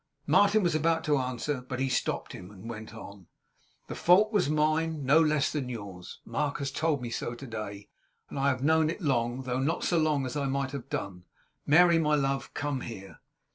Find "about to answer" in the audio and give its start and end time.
0.73-1.61